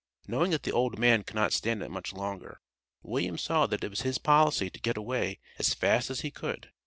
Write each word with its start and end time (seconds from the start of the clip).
Knowing 0.27 0.49
that 0.49 0.63
the 0.63 0.71
old 0.71 0.97
man 0.97 1.23
could 1.23 1.35
not 1.35 1.53
stand 1.53 1.83
it 1.83 1.91
much 1.91 2.11
longer, 2.11 2.59
William 3.03 3.37
saw 3.37 3.67
that 3.67 3.83
it 3.83 3.89
was 3.91 4.01
his 4.01 4.17
policy 4.17 4.67
to 4.67 4.79
get 4.81 4.97
away 4.97 5.39
as 5.59 5.75
fast 5.75 6.09
as 6.09 6.21
he 6.21 6.31
could. 6.31 6.71